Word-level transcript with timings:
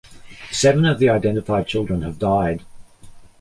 Seven 0.49 0.83
of 0.85 0.97
the 0.97 1.09
identified 1.09 1.67
children 1.67 2.01
have 2.01 2.17
died. 2.17 2.63